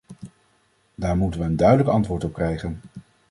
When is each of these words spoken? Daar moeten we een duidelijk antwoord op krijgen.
Daar 0.95 1.17
moeten 1.17 1.39
we 1.39 1.45
een 1.45 1.55
duidelijk 1.55 1.89
antwoord 1.89 2.23
op 2.23 2.33
krijgen. 2.33 2.79